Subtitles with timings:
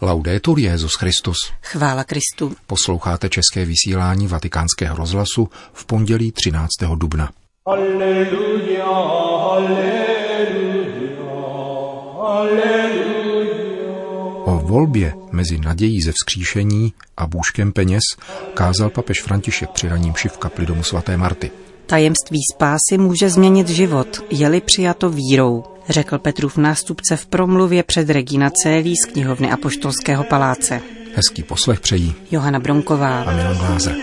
[0.00, 1.36] Laudetur Jezus Christus.
[1.62, 2.56] Chvála Kristu.
[2.66, 6.70] Posloucháte české vysílání Vatikánského rozhlasu v pondělí 13.
[6.94, 7.30] dubna.
[7.66, 9.86] Alleluja, alleluja,
[12.20, 13.66] alleluja.
[14.44, 18.02] O volbě mezi nadějí ze vzkříšení a bůžkem peněz
[18.54, 21.50] kázal papež František při raním v kapli domu svaté Marty.
[21.86, 28.50] Tajemství spásy může změnit život, je-li přijato vírou, řekl Petrův nástupce v promluvě před Regina
[28.50, 30.80] Célí z knihovny Apoštolského paláce.
[31.14, 33.96] Hezký poslech přejí Johana Bronková a Milan Glázer.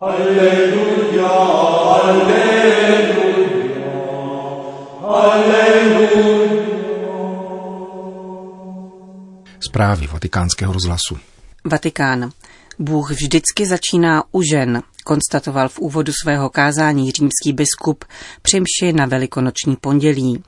[0.00, 0.52] Alleluja,
[2.00, 2.47] alleluja,
[9.60, 11.18] Zprávy vatikánského rozhlasu.
[11.64, 12.30] Vatikán.
[12.78, 18.04] Bůh vždycky začíná u žen, konstatoval v úvodu svého kázání římský biskup
[18.42, 20.42] při mši na velikonoční pondělí.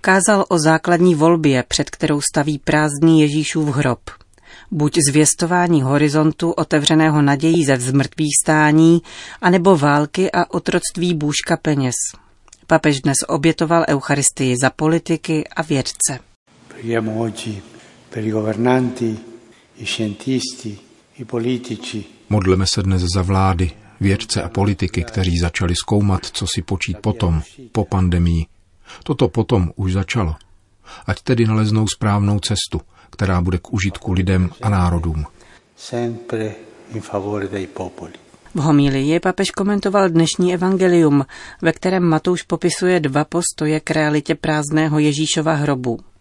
[0.00, 4.00] Kázal o základní volbě, před kterou staví prázdný Ježíšův hrob.
[4.70, 9.02] Buď zvěstování horizontu otevřeného nadějí ze vzmrtvých stání,
[9.40, 11.94] anebo války a otroctví bůžka peněz.
[12.66, 16.18] Papež dnes obětoval Eucharistii za politiky a vědce.
[22.28, 27.42] Modleme se dnes za vlády, vědce a politiky, kteří začali zkoumat, co si počít potom,
[27.72, 28.46] po pandemii.
[29.02, 30.34] Toto potom už začalo.
[31.06, 35.24] Ať tedy naleznou správnou cestu, která bude k užitku lidem a národům.
[38.54, 41.26] V homílii papež komentoval dnešní evangelium,
[41.62, 46.15] ve kterém Matouš popisuje dva postoje k realitě prázdného Ježíšova hrobu.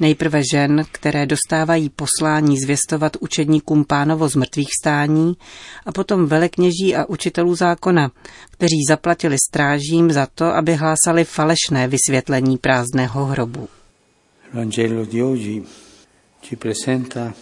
[0.00, 5.36] Nejprve žen, které dostávají poslání zvěstovat učedníkům pánovo z mrtvých stání
[5.86, 8.10] a potom velekněží a učitelů zákona,
[8.50, 13.68] kteří zaplatili strážím za to, aby hlásali falešné vysvětlení prázdného hrobu.
[14.52, 15.62] Vangelo di oggi
[16.42, 17.34] ci presenta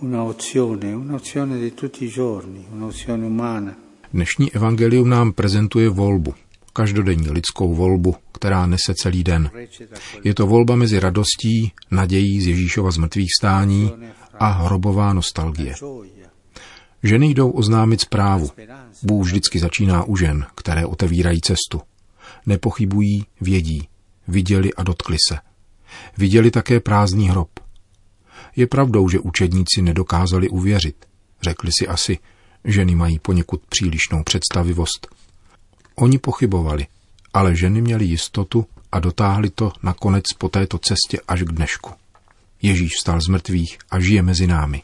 [0.00, 3.74] un'opzione, di tutti i giorni, un'opzione umana.
[4.12, 6.34] Dnešní evangelium nám prezentuje volbu,
[6.72, 9.50] každodenní lidskou volbu, která nese celý den.
[10.24, 13.92] Je to volba mezi radostí, nadějí z Ježíšova zmrtvých stání
[14.38, 15.74] a hrobová nostalgie.
[17.02, 18.50] Ženy jdou oznámit zprávu.
[19.02, 21.80] Bůh vždycky začíná u žen, které otevírají cestu.
[22.46, 23.88] Nepochybují, vědí.
[24.28, 25.38] Viděli a dotkli se.
[26.18, 27.50] Viděli také prázdný hrob.
[28.56, 31.06] Je pravdou, že učedníci nedokázali uvěřit.
[31.42, 32.18] Řekli si asi,
[32.64, 35.06] ženy mají poněkud přílišnou představivost.
[36.02, 36.86] Oni pochybovali,
[37.34, 41.90] ale ženy měly jistotu a dotáhli to nakonec po této cestě až k dnešku.
[42.62, 44.82] Ježíš vstal z mrtvých a žije mezi námi.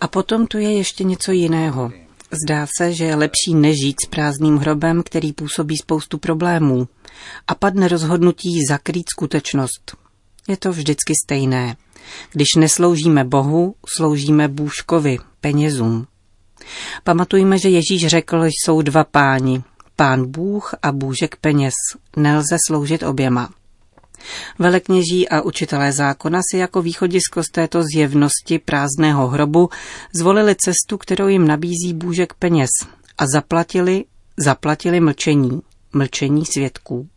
[0.00, 1.92] A potom tu je ještě něco jiného.
[2.44, 6.88] Zdá se, že je lepší nežít s prázdným hrobem, který působí spoustu problémů.
[7.48, 9.96] A padne rozhodnutí zakrýt skutečnost.
[10.48, 11.76] Je to vždycky stejné.
[12.32, 16.06] Když nesloužíme Bohu, sloužíme bůžkovi, penězům.
[17.04, 19.62] Pamatujme, že Ježíš řekl, že jsou dva páni,
[19.96, 21.74] pán Bůh a bůžek peněz.
[22.16, 23.50] Nelze sloužit oběma.
[24.58, 29.68] Velekněží a učitelé zákona si jako východisko z této zjevnosti prázdného hrobu
[30.14, 32.70] zvolili cestu, kterou jim nabízí bůžek peněz
[33.18, 34.04] a zaplatili,
[34.36, 35.60] zaplatili mlčení,
[35.92, 37.08] mlčení svědků.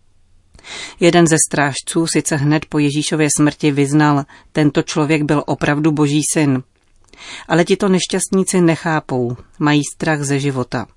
[1.00, 6.64] Jeden ze strážců sice hned po Ježíšově smrti vyznal, tento člověk byl opravdu boží syn.
[7.48, 10.88] Ale tito nešťastníci nechápou, mají strach ze života.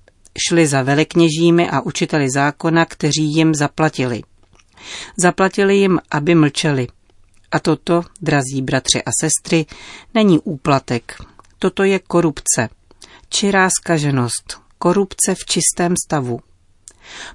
[0.47, 4.21] Šli za velekněžími a učiteli zákona, kteří jim zaplatili.
[5.17, 6.87] Zaplatili jim, aby mlčeli.
[7.51, 9.65] A toto, drazí bratři a sestry,
[10.13, 11.15] není úplatek.
[11.59, 12.69] Toto je korupce.
[13.29, 14.61] Čirá skaženost.
[14.77, 16.39] Korupce v čistém stavu.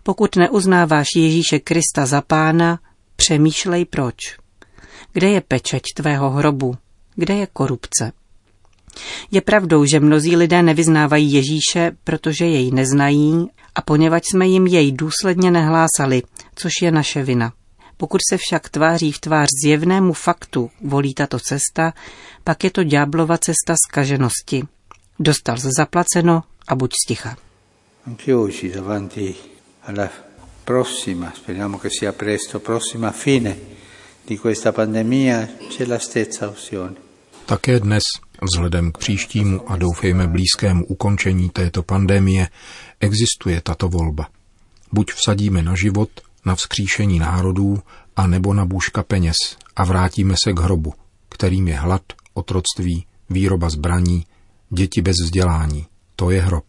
[0.02, 2.78] Pokud neuznáváš Ježíše Krista za pána,
[3.16, 4.16] přemýšlej proč.
[5.12, 6.76] Kde je pečeť tvého hrobu?
[7.14, 8.12] Kde je korupce?
[9.30, 14.92] Je pravdou, že mnozí lidé nevyznávají Ježíše, protože jej neznají a poněvadž jsme jim jej
[14.92, 16.22] důsledně nehlásali,
[16.54, 17.52] což je naše vina.
[17.96, 21.92] Pokud se však tváří v tvář zjevnému faktu volí tato cesta,
[22.44, 24.62] pak je to ďáblova cesta skaženosti.
[25.18, 27.36] Dostal se zaplaceno a buď sticha.
[29.86, 30.10] alla
[30.64, 33.58] prossima, speriamo che sia presto, prossima fine
[34.24, 37.03] di questa pandemia c'è la stessa opzione.
[37.46, 38.02] Také dnes,
[38.42, 42.48] vzhledem k příštímu a doufejme blízkému ukončení této pandemie,
[43.00, 44.28] existuje tato volba.
[44.92, 46.08] Buď vsadíme na život,
[46.44, 47.82] na vzkříšení národů,
[48.16, 49.36] a nebo na bůžka peněz
[49.76, 50.92] a vrátíme se k hrobu,
[51.28, 52.02] kterým je hlad,
[52.34, 54.26] otroctví, výroba zbraní,
[54.70, 55.86] děti bez vzdělání.
[56.16, 56.64] To je hrob.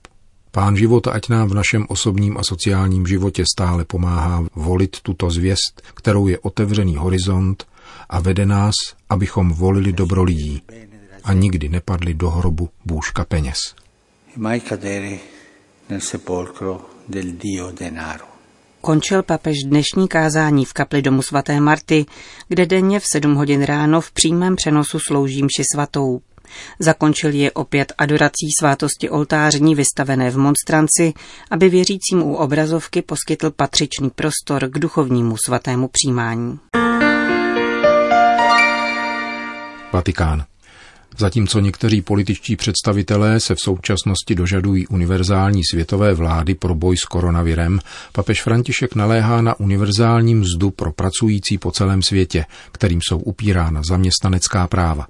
[0.52, 5.82] Pán života ať nám v našem osobním a sociálním životě stále pomáhá volit tuto zvěst,
[5.94, 7.66] kterou je otevřený horizont
[8.10, 8.74] a vede nás,
[9.10, 10.62] abychom volili dobro lidí
[11.24, 13.58] a nikdy nepadli do hrobu bůžka peněz.
[18.82, 22.06] Končil papež dnešní kázání v kapli domu svaté Marty,
[22.48, 26.22] kde denně v 7 hodin ráno v přímém přenosu slouží mši svatou.
[26.80, 31.14] Zakončil je opět adorací svátosti oltářní vystavené v monstranci,
[31.52, 36.60] aby věřícím u obrazovky poskytl patřičný prostor k duchovnímu svatému přijímání.
[39.96, 40.46] Vatikán.
[41.18, 47.80] Zatímco někteří političtí představitelé se v současnosti dožadují univerzální světové vlády pro boj s koronavirem,
[48.12, 54.68] papež František naléhá na univerzální mzdu pro pracující po celém světě, kterým jsou upírána zaměstnanecká
[54.68, 55.08] práva.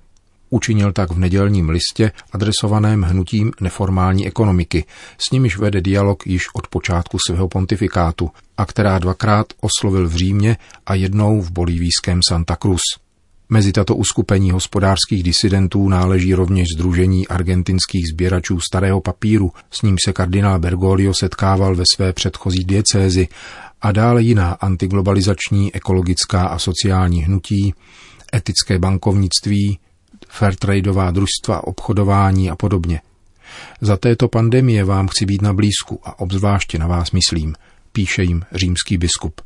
[0.50, 4.86] Učinil tak v nedělním listě adresovaném hnutím neformální ekonomiky,
[5.18, 10.58] s nimiž vede dialog již od počátku svého pontifikátu a která dvakrát oslovil v Římě
[10.86, 13.05] a jednou v bolivijském Santa Cruz.
[13.50, 20.13] Mezi tato uskupení hospodářských disidentů náleží rovněž Združení argentinských sběračů starého papíru, s ním se
[20.13, 23.27] kardinál Bergoglio setkával ve své předchozí diecézi
[23.81, 27.74] a dále jiná antiglobalizační, ekologická a sociální hnutí,
[28.36, 29.80] etické bankovnictví,
[30.27, 33.01] fairtradeová družstva, obchodování a podobně.
[33.81, 37.56] Za této pandemie vám chci být na blízku a obzvláště na vás myslím,
[37.92, 39.42] píše jim římský biskup.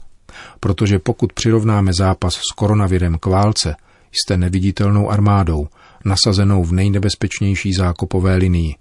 [0.59, 3.75] Protože pokud přirovnáme zápas s koronavirem k válce,
[4.11, 5.67] jste neviditelnou armádou,
[6.05, 8.75] nasazenou v nejnebezpečnější zákopové linii.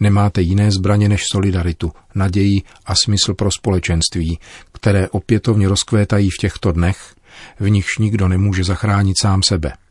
[0.00, 4.38] Nemáte jiné zbraně než solidaritu, naději a smysl pro společenství,
[4.72, 7.14] které opětovně rozkvétají v těchto dnech,
[7.60, 9.72] v nichž nikdo nemůže zachránit sám sebe–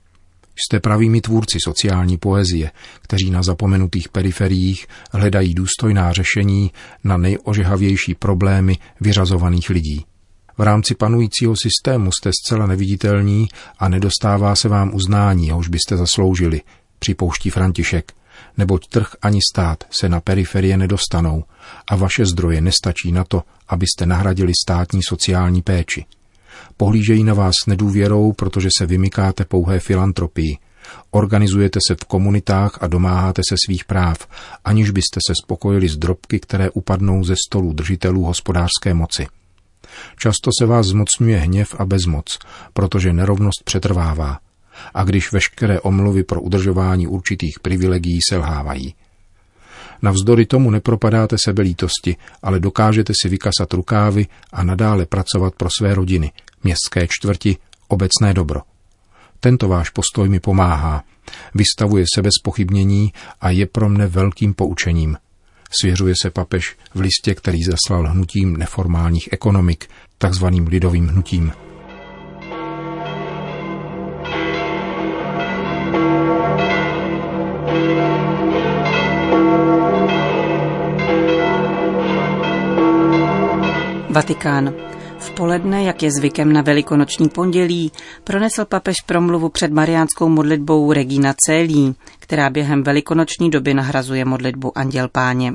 [0.58, 2.72] Jste pravými tvůrci sociální poezie,
[3.02, 6.72] kteří na zapomenutých periferiích hledají důstojná řešení
[7.04, 10.06] na nejožehavější problémy vyřazovaných lidí.
[10.58, 13.48] V rámci panujícího systému jste zcela neviditelní
[13.80, 16.62] a nedostává se vám uznání, jehož byste zasloužili,
[17.00, 18.14] připouští František,
[18.58, 21.44] neboť trh ani stát se na periferie nedostanou
[21.88, 26.06] a vaše zdroje nestačí na to, abyste nahradili státní sociální péči.
[26.78, 30.58] Pohlížejí na vás nedůvěrou, protože se vymykáte pouhé filantropii.
[31.12, 34.28] Organizujete se v komunitách a domáháte se svých práv,
[34.66, 39.28] aniž byste se spokojili s drobky, které upadnou ze stolů držitelů hospodářské moci.
[40.18, 42.40] Často se vás zmocňuje hněv a bezmoc,
[42.74, 44.40] protože nerovnost přetrvává.
[44.94, 48.96] A když veškeré omluvy pro udržování určitých privilegií selhávají.
[50.02, 56.32] Navzdory tomu nepropadáte sebelítosti, ale dokážete si vykasat rukávy a nadále pracovat pro své rodiny,
[56.64, 57.58] městské čtvrti,
[57.88, 58.62] obecné dobro.
[59.40, 61.04] Tento váš postoj mi pomáhá,
[61.56, 65.18] vystavuje se bez pochybnění a je pro mne velkým poučením.
[65.82, 71.52] Svěřuje se papež v listě, který zaslal hnutím neformálních ekonomik, takzvaným lidovým hnutím.
[84.16, 84.74] Vatikán.
[85.26, 87.92] V poledne, jak je zvykem na velikonoční pondělí,
[88.24, 95.08] pronesl papež promluvu před mariánskou modlitbou Regina Celí, která během velikonoční doby nahrazuje modlitbu Anděl
[95.08, 95.54] Páně.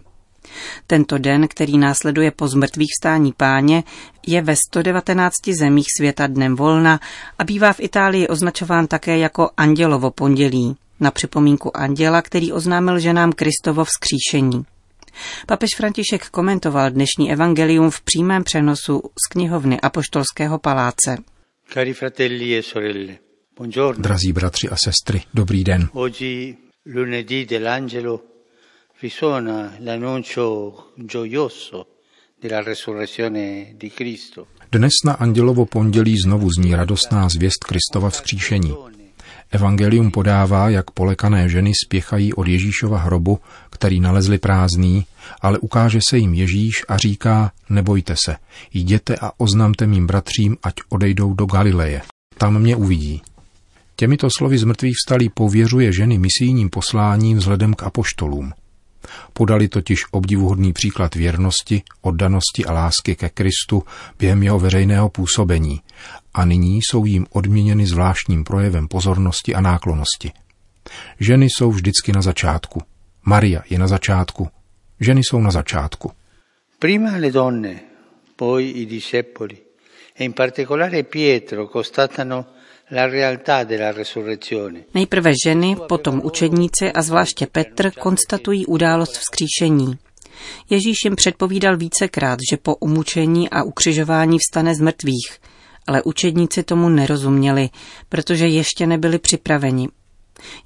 [0.87, 3.85] Tento den, který následuje po zmrtvých stání páně,
[4.27, 7.01] je ve 119 zemích světa dnem volna
[7.39, 13.33] a bývá v Itálii označován také jako Andělovo pondělí, na připomínku anděla, který oznámil ženám
[13.33, 14.65] Kristovo vzkříšení.
[15.47, 21.17] Papež František komentoval dnešní evangelium v přímém přenosu z knihovny Apoštolského paláce.
[21.73, 23.19] Cari fratelli e sorelle,
[23.57, 24.03] buongiorno.
[24.03, 25.89] Drazí bratři a sestry, dobrý den.
[25.93, 28.21] Oggi, lunedì dell'angelo,
[29.03, 31.87] risuona l'annuncio gioioso
[32.41, 34.47] della resurrezione di Cristo.
[34.73, 38.75] Dnes na Andělovo pondělí znovu zní radostná zvěst Kristova vzkříšení.
[39.51, 43.39] Evangelium podává, jak polekané ženy spěchají od Ježíšova hrobu,
[43.71, 45.07] který nalezli prázdný,
[45.41, 48.37] ale ukáže se jim Ježíš a říká, nebojte se,
[48.75, 52.03] jděte a oznamte mým bratřím, ať odejdou do Galileje.
[52.39, 53.23] Tam mě uvidí.
[53.97, 58.53] Těmito slovy z mrtvých vstalí pověřuje ženy misijním posláním vzhledem k apoštolům.
[59.33, 63.83] Podali totiž obdivuhodný příklad věrnosti, oddanosti a lásky ke Kristu
[64.19, 65.81] během jeho veřejného působení
[66.35, 70.33] a nyní jsou jim odměněny zvláštním projevem pozornosti a náklonosti.
[71.21, 72.83] Ženy jsou vždycky na začátku.
[73.25, 74.49] Maria je na začátku.
[75.01, 76.13] Ženy jsou na začátku.
[76.79, 77.81] Prima le donne,
[78.37, 79.57] poi i discepoli,
[80.17, 82.47] e in particolare Pietro constatano
[84.95, 89.99] Nejprve ženy, potom učedníci a zvláště Petr konstatují událost vzkříšení.
[90.71, 95.39] Ježíš jim předpovídal vícekrát, že po umučení a ukřižování vstane z mrtvých,
[95.87, 97.71] ale učedníci tomu nerozuměli,
[98.09, 99.89] protože ještě nebyli připraveni.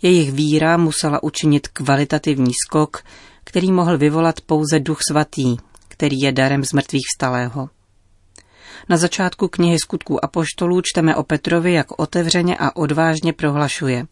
[0.03, 3.03] Jejich víra musela učinit kvalitativní skok,
[3.45, 5.57] který mohl vyvolat pouze Duch Svatý,
[5.89, 7.69] který je darem z mrtvých vstalého.
[8.89, 14.07] Na začátku knihy skutků apoštolů čteme o Petrovi, jak otevřeně a odvážně prohlašuje.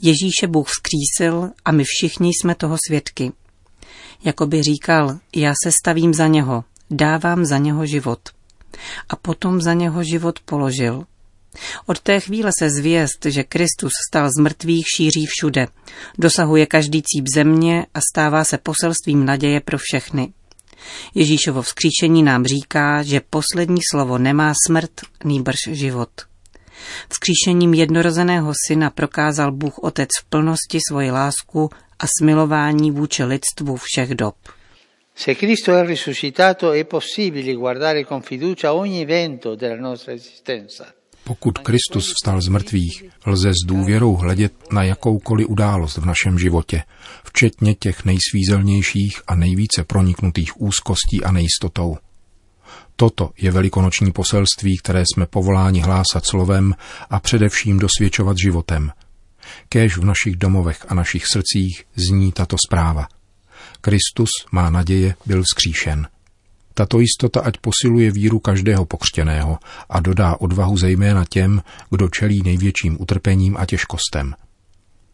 [0.00, 3.32] Ježíše Bůh vzkřísil a my všichni jsme toho svědky.
[4.24, 8.20] Jakoby říkal, já se stavím za něho, dávám za něho život.
[9.08, 11.04] A potom za něho život položil.
[11.86, 15.68] Od té chvíle se zvěst, že Kristus stal z mrtvých, šíří všude.
[16.18, 20.32] Dosahuje každý cíp země a stává se poselstvím naděje pro všechny.
[21.14, 24.90] Ježíšovo vzkříšení nám říká, že poslední slovo nemá smrt,
[25.24, 26.10] nýbrž život.
[27.08, 34.14] Vzkříšením jednorozeného syna prokázal Bůh Otec v plnosti svoji lásku a smilování vůči lidstvu všech
[34.14, 34.36] dob.
[35.18, 40.95] Se Cristo è risuscitato è possibile guardare con fiducia ogni evento della nostra esistenza.
[41.26, 46.82] Pokud Kristus vstal z mrtvých, lze s důvěrou hledět na jakoukoliv událost v našem životě,
[47.24, 51.96] včetně těch nejsvízelnějších a nejvíce proniknutých úzkostí a nejistotou.
[52.96, 56.74] Toto je velikonoční poselství, které jsme povoláni hlásat slovem
[57.10, 58.92] a především dosvědčovat životem.
[59.68, 63.08] Kéž v našich domovech a našich srdcích zní tato zpráva.
[63.80, 66.06] Kristus má naděje, byl vzkříšen.
[66.76, 72.96] Tato jistota ať posiluje víru každého pokřtěného a dodá odvahu zejména těm, kdo čelí největším
[73.00, 74.34] utrpením a těžkostem.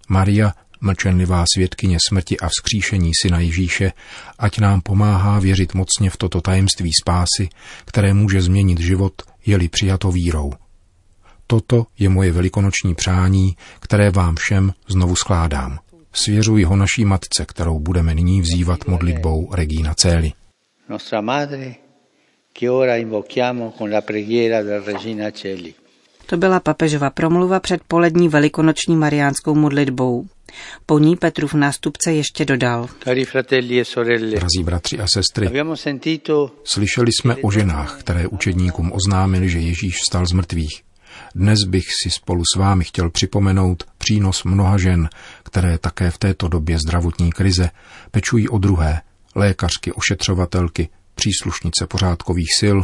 [0.09, 3.93] Maria, mlčenlivá svědkyně smrti a vzkříšení syna Ježíše,
[4.39, 7.49] ať nám pomáhá věřit mocně v toto tajemství spásy,
[7.85, 10.53] které může změnit život, je-li přijato vírou.
[11.47, 15.79] Toto je moje velikonoční přání, které vám všem znovu skládám.
[16.13, 20.33] Svěřuji ho naší matce, kterou budeme nyní vzývat modlitbou Regina Cély
[20.87, 21.79] nostra madre,
[22.53, 25.75] che ora invochiamo con la preghiera del Regina Celi.
[26.27, 30.27] To byla papežova promluva před polední velikonoční mariánskou modlitbou.
[30.87, 32.89] Po ní Petrův nástupce ještě dodal.
[33.07, 33.25] E
[34.31, 35.51] Drazí bratři a sestry,
[36.65, 40.83] slyšeli jsme o ženách, které učedníkům oznámili, že Ježíš vstal z mrtvých.
[41.35, 45.09] Dnes bych si spolu s vámi chtěl připomenout přínos mnoha žen,
[45.43, 47.71] které také v této době zdravotní krize
[48.11, 49.01] pečují o druhé,
[49.35, 52.79] lékařky, ošetřovatelky, příslušnice pořádkových sil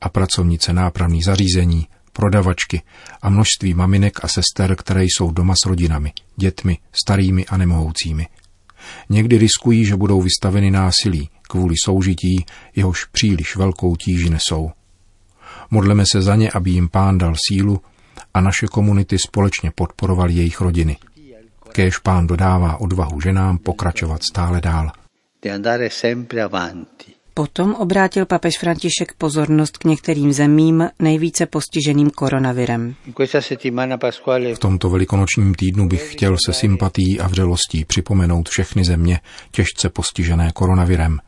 [0.00, 2.82] a pracovnice nápravných zařízení, prodavačky
[3.22, 8.26] a množství maminek a sester, které jsou doma s rodinami, dětmi, starými a nemohoucími.
[9.08, 12.44] Někdy riskují, že budou vystaveny násilí kvůli soužití,
[12.76, 14.70] jehož příliš velkou tíži nesou.
[15.70, 17.80] Modleme se za ně, aby jim pán dal sílu
[18.34, 20.96] a naše komunity společně podporovaly jejich rodiny.
[21.72, 24.92] Kéž pán dodává odvahu ženám pokračovat stále dál
[25.44, 27.14] di andare sempre avanti.
[27.34, 32.94] Potom obrátil papež František pozornost k některým zemím nejvíce postiženým koronavirem.
[34.54, 39.20] V tomto velikonočním týdnu bych chtěl se sympatí a vřelostí připomenout všechny země
[39.50, 41.18] těžce postižené koronavirem.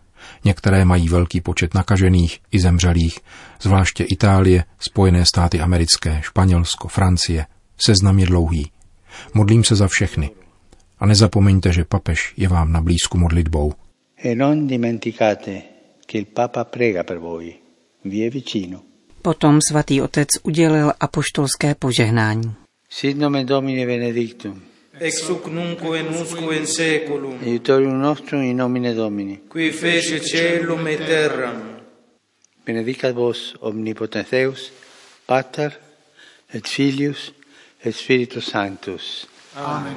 [0.45, 3.19] Některé mají velký počet nakažených i zemřelých,
[3.61, 7.47] zvláště Itálie, Spojené státy americké, Španělsko, Francie.
[7.79, 8.71] Seznam je dlouhý.
[9.35, 10.31] Modlím se za všechny.
[10.99, 13.75] A nezapomeňte, že papež je vám na blízku modlitbou.
[14.27, 15.69] E non dimenticate
[16.05, 17.57] che il Papa prega per voi.
[18.01, 18.83] Vi è vicino.
[19.23, 22.55] Potom svatý otec udělil apoštolské požehnání.
[22.91, 24.63] Sit nomen Domini benedictum.
[24.99, 27.39] Ex hoc nunc et nusco in seculum.
[27.41, 29.39] Aiutorium nostrum in nomine Domini.
[29.49, 31.63] Qui fece celum et terram.
[32.67, 34.73] Benedicat vos omnipotens Deus,
[35.27, 35.71] Pater
[36.53, 37.33] et Filius
[37.85, 39.29] et Spiritus Sanctus.
[39.55, 39.97] Amen.